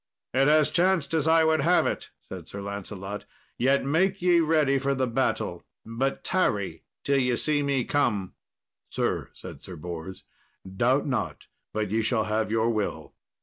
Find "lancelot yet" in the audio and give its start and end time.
2.59-3.85